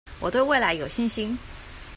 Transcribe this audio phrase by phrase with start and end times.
[0.19, 1.37] 我對未來有信心